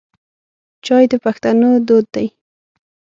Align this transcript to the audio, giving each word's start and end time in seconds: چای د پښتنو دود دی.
چای 0.85 1.05
د 1.11 1.13
پښتنو 1.23 1.69
دود 1.87 2.05
دی. 2.15 2.27